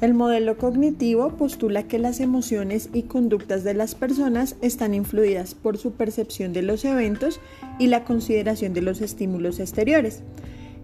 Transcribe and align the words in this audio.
El 0.00 0.14
modelo 0.14 0.56
cognitivo 0.56 1.36
postula 1.36 1.82
que 1.82 1.98
las 1.98 2.20
emociones 2.20 2.88
y 2.94 3.02
conductas 3.02 3.64
de 3.64 3.74
las 3.74 3.94
personas 3.94 4.56
están 4.62 4.94
influidas 4.94 5.54
por 5.54 5.76
su 5.76 5.92
percepción 5.92 6.54
de 6.54 6.62
los 6.62 6.86
eventos 6.86 7.38
y 7.78 7.88
la 7.88 8.04
consideración 8.04 8.72
de 8.72 8.80
los 8.80 9.02
estímulos 9.02 9.60
exteriores. 9.60 10.22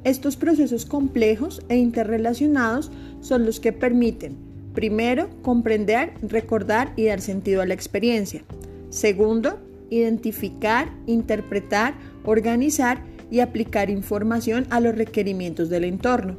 Estos 0.04 0.36
procesos 0.36 0.84
complejos 0.84 1.62
e 1.70 1.78
interrelacionados 1.78 2.92
son 3.22 3.46
los 3.46 3.58
que 3.58 3.72
permiten, 3.72 4.36
primero, 4.74 5.30
comprender, 5.40 6.12
recordar 6.20 6.92
y 6.94 7.06
dar 7.06 7.22
sentido 7.22 7.62
a 7.62 7.66
la 7.66 7.72
experiencia. 7.72 8.42
Segundo, 8.90 9.58
identificar, 9.88 10.92
interpretar, 11.06 11.94
organizar 12.22 13.02
y 13.30 13.40
aplicar 13.40 13.88
información 13.88 14.66
a 14.68 14.80
los 14.80 14.94
requerimientos 14.94 15.70
del 15.70 15.84
entorno. 15.84 16.36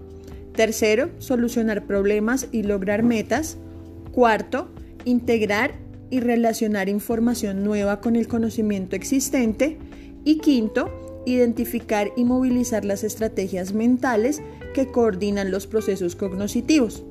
Tercero, 0.58 1.12
solucionar 1.20 1.86
problemas 1.86 2.48
y 2.52 2.64
lograr 2.64 3.04
metas. 3.04 3.58
Cuarto, 4.12 4.70
integrar 5.06 5.76
y 6.10 6.20
relacionar 6.20 6.90
información 6.90 7.64
nueva 7.64 8.02
con 8.02 8.16
el 8.16 8.28
conocimiento 8.28 8.96
existente. 8.96 9.78
Y 10.26 10.40
quinto, 10.40 11.22
identificar 11.28 12.12
y 12.18 12.26
movilizar 12.26 12.86
las 12.86 13.04
estrategias 13.04 13.74
mentales 13.74 14.42
que 14.74 14.88
coordinan 14.88 15.52
los 15.52 15.68
procesos 15.68 16.16
cognitivos, 16.16 17.04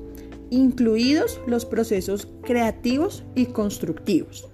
incluidos 0.49 1.39
los 1.47 1.65
procesos 1.65 2.27
creativos 2.43 3.23
y 3.33 3.45
constructivos. 3.45 4.49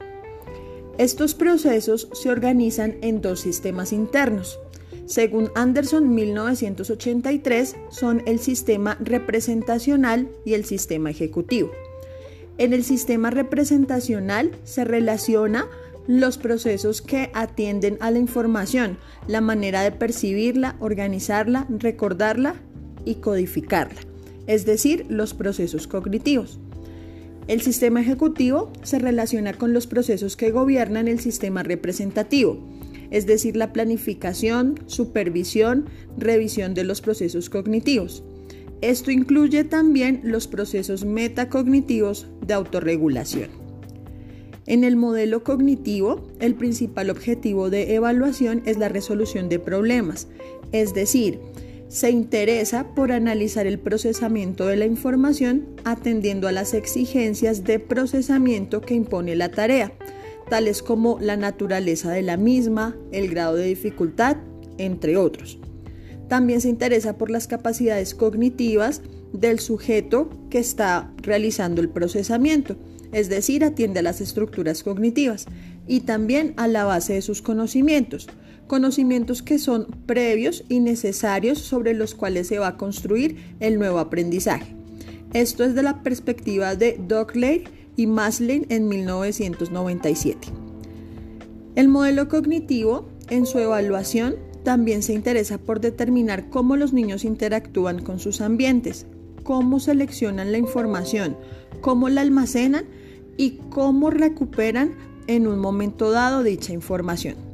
Estos 0.99 1.33
procesos 1.33 2.09
se 2.13 2.29
organizan 2.29 2.97
en 3.01 3.21
dos 3.21 3.39
sistemas 3.39 3.91
internos, 3.91 4.59
según 5.05 5.51
Anderson 5.55 6.13
1983, 6.13 7.75
son 7.89 8.21
el 8.25 8.39
sistema 8.39 8.97
representacional 8.99 10.29
y 10.45 10.53
el 10.53 10.65
sistema 10.65 11.09
ejecutivo. 11.09 11.71
En 12.57 12.73
el 12.73 12.83
sistema 12.83 13.29
representacional 13.29 14.51
se 14.63 14.85
relaciona 14.85 15.67
los 16.07 16.37
procesos 16.37 17.01
que 17.01 17.31
atienden 17.33 17.97
a 17.99 18.11
la 18.11 18.19
información, 18.19 18.97
la 19.27 19.41
manera 19.41 19.81
de 19.81 19.91
percibirla, 19.91 20.75
organizarla, 20.79 21.65
recordarla 21.69 22.55
y 23.05 23.15
codificarla, 23.15 24.01
es 24.47 24.65
decir, 24.65 25.05
los 25.09 25.33
procesos 25.33 25.87
cognitivos. 25.87 26.59
El 27.47 27.61
sistema 27.61 28.01
ejecutivo 28.01 28.71
se 28.83 28.99
relaciona 28.99 29.53
con 29.53 29.73
los 29.73 29.87
procesos 29.87 30.37
que 30.37 30.51
gobiernan 30.51 31.07
el 31.07 31.19
sistema 31.19 31.63
representativo, 31.63 32.57
es 33.13 33.27
decir, 33.27 33.55
la 33.55 33.71
planificación, 33.71 34.79
supervisión, 34.87 35.85
revisión 36.17 36.73
de 36.73 36.83
los 36.83 36.99
procesos 36.99 37.47
cognitivos. 37.47 38.23
Esto 38.81 39.11
incluye 39.11 39.63
también 39.63 40.19
los 40.23 40.47
procesos 40.47 41.05
metacognitivos 41.05 42.27
de 42.45 42.55
autorregulación. 42.55 43.49
En 44.65 44.83
el 44.83 44.95
modelo 44.95 45.43
cognitivo, 45.43 46.27
el 46.39 46.55
principal 46.55 47.11
objetivo 47.11 47.69
de 47.69 47.93
evaluación 47.93 48.63
es 48.65 48.77
la 48.77 48.89
resolución 48.89 49.47
de 49.47 49.59
problemas, 49.59 50.27
es 50.71 50.95
decir, 50.95 51.39
se 51.89 52.09
interesa 52.09 52.95
por 52.95 53.11
analizar 53.11 53.67
el 53.67 53.77
procesamiento 53.77 54.65
de 54.65 54.77
la 54.77 54.87
información 54.87 55.67
atendiendo 55.83 56.47
a 56.47 56.51
las 56.51 56.73
exigencias 56.73 57.63
de 57.63 57.77
procesamiento 57.77 58.81
que 58.81 58.95
impone 58.95 59.35
la 59.35 59.49
tarea 59.49 59.91
tales 60.53 60.83
como 60.83 61.17
la 61.19 61.35
naturaleza 61.35 62.11
de 62.11 62.21
la 62.21 62.37
misma, 62.37 62.95
el 63.11 63.27
grado 63.27 63.55
de 63.55 63.65
dificultad, 63.65 64.37
entre 64.77 65.17
otros. 65.17 65.57
También 66.29 66.61
se 66.61 66.69
interesa 66.69 67.17
por 67.17 67.31
las 67.31 67.47
capacidades 67.47 68.13
cognitivas 68.13 69.01
del 69.31 69.59
sujeto 69.59 70.29
que 70.51 70.59
está 70.59 71.11
realizando 71.23 71.81
el 71.81 71.89
procesamiento, 71.89 72.75
es 73.11 73.29
decir, 73.29 73.63
atiende 73.63 74.01
a 74.01 74.03
las 74.03 74.21
estructuras 74.21 74.83
cognitivas 74.83 75.47
y 75.87 76.01
también 76.01 76.53
a 76.57 76.67
la 76.67 76.85
base 76.85 77.13
de 77.13 77.23
sus 77.23 77.41
conocimientos, 77.41 78.27
conocimientos 78.67 79.41
que 79.41 79.57
son 79.57 79.87
previos 80.05 80.65
y 80.69 80.81
necesarios 80.81 81.57
sobre 81.57 81.95
los 81.95 82.13
cuales 82.13 82.45
se 82.45 82.59
va 82.59 82.67
a 82.67 82.77
construir 82.77 83.55
el 83.59 83.79
nuevo 83.79 83.97
aprendizaje. 83.97 84.75
Esto 85.33 85.63
es 85.63 85.73
de 85.73 85.81
la 85.81 86.03
perspectiva 86.03 86.75
de 86.75 86.99
Dockley 87.07 87.63
y 87.95 88.07
Maslin 88.07 88.65
en 88.69 88.87
1997. 88.87 90.49
El 91.75 91.87
modelo 91.87 92.27
cognitivo, 92.27 93.07
en 93.29 93.45
su 93.45 93.59
evaluación, 93.59 94.35
también 94.63 95.03
se 95.03 95.13
interesa 95.13 95.57
por 95.57 95.81
determinar 95.81 96.49
cómo 96.49 96.77
los 96.77 96.93
niños 96.93 97.25
interactúan 97.25 98.01
con 98.01 98.19
sus 98.19 98.41
ambientes, 98.41 99.05
cómo 99.43 99.79
seleccionan 99.79 100.51
la 100.51 100.57
información, 100.57 101.35
cómo 101.81 102.09
la 102.09 102.21
almacenan 102.21 102.85
y 103.37 103.59
cómo 103.69 104.09
recuperan 104.09 104.95
en 105.27 105.47
un 105.47 105.59
momento 105.59 106.11
dado 106.11 106.43
dicha 106.43 106.73
información. 106.73 107.52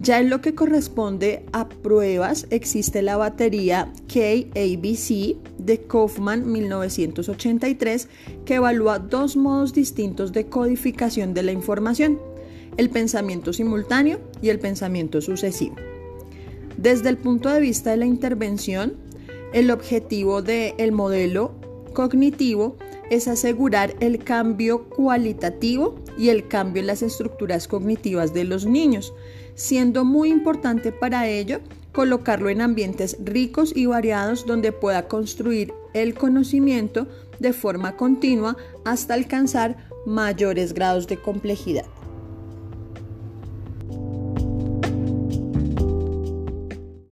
Ya 0.00 0.20
en 0.20 0.30
lo 0.30 0.40
que 0.40 0.54
corresponde 0.54 1.44
a 1.52 1.68
pruebas 1.68 2.46
existe 2.50 3.02
la 3.02 3.16
batería 3.16 3.92
KABC 4.06 5.36
de 5.58 5.80
Kaufman 5.88 6.50
1983 6.50 8.08
que 8.44 8.54
evalúa 8.54 9.00
dos 9.00 9.36
modos 9.36 9.72
distintos 9.72 10.32
de 10.32 10.46
codificación 10.46 11.34
de 11.34 11.42
la 11.42 11.52
información, 11.52 12.20
el 12.76 12.90
pensamiento 12.90 13.52
simultáneo 13.52 14.20
y 14.40 14.50
el 14.50 14.60
pensamiento 14.60 15.20
sucesivo. 15.20 15.74
Desde 16.76 17.08
el 17.08 17.16
punto 17.16 17.48
de 17.48 17.60
vista 17.60 17.90
de 17.90 17.96
la 17.96 18.06
intervención, 18.06 18.94
el 19.52 19.72
objetivo 19.72 20.42
del 20.42 20.92
modelo 20.92 21.56
cognitivo 21.92 22.76
es 23.10 23.26
asegurar 23.26 23.96
el 23.98 24.22
cambio 24.22 24.84
cualitativo 24.90 25.96
y 26.18 26.28
el 26.30 26.48
cambio 26.48 26.80
en 26.80 26.88
las 26.88 27.02
estructuras 27.02 27.68
cognitivas 27.68 28.34
de 28.34 28.44
los 28.44 28.66
niños, 28.66 29.14
siendo 29.54 30.04
muy 30.04 30.30
importante 30.30 30.92
para 30.92 31.28
ello 31.28 31.60
colocarlo 31.92 32.50
en 32.50 32.60
ambientes 32.60 33.16
ricos 33.24 33.72
y 33.74 33.86
variados 33.86 34.44
donde 34.44 34.72
pueda 34.72 35.08
construir 35.08 35.72
el 35.94 36.14
conocimiento 36.14 37.06
de 37.38 37.52
forma 37.52 37.96
continua 37.96 38.56
hasta 38.84 39.14
alcanzar 39.14 39.88
mayores 40.06 40.74
grados 40.74 41.06
de 41.06 41.16
complejidad. 41.16 41.86